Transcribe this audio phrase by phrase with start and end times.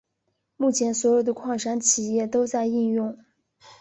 [0.57, 3.19] 目前所有的矿山企业都在应用。